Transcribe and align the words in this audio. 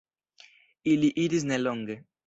Ili 0.95 1.09
iris 1.27 1.43
nelonge. 1.53 1.95